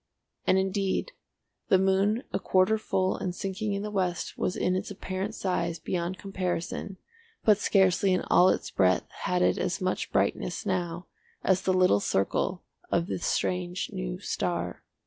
And, 0.47 0.57
indeed 0.57 1.11
the 1.67 1.77
moon 1.77 2.23
a 2.33 2.39
quarter 2.39 2.79
full 2.79 3.15
and 3.15 3.35
sinking 3.35 3.73
in 3.73 3.83
the 3.83 3.91
west 3.91 4.35
was 4.35 4.55
in 4.55 4.75
its 4.75 4.89
apparent 4.89 5.35
size 5.35 5.77
beyond 5.77 6.17
comparison, 6.17 6.97
but 7.45 7.59
scarcely 7.59 8.11
in 8.11 8.21
all 8.23 8.49
its 8.49 8.71
breadth 8.71 9.07
had 9.25 9.43
it 9.43 9.59
as 9.59 9.79
much 9.79 10.11
brightness 10.11 10.65
now 10.65 11.05
as 11.43 11.61
the 11.61 11.71
little 11.75 11.99
circle 11.99 12.63
of 12.89 13.05
the 13.05 13.19
strange 13.19 13.91
new 13.93 14.17
star. 14.19 14.81